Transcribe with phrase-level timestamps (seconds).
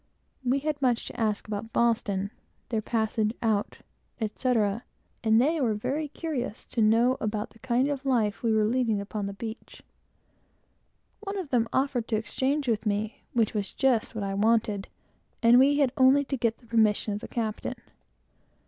[0.43, 2.31] We had much to ask about Boston,
[2.69, 3.77] their passage out,
[4.19, 4.83] etc.,
[5.23, 9.33] and they were very curious to know about the life we were leading upon the
[9.33, 9.83] beach.
[11.19, 14.87] One of them offered to exchange with me; which was just what I wanted;
[15.43, 17.75] and we had only to get the permission of the captain.